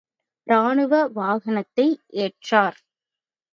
[0.47, 1.87] ராணுவ வணக்கத்தை
[2.17, 2.79] ஏற்றார்.